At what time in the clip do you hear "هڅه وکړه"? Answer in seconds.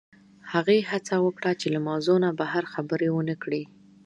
0.91-1.51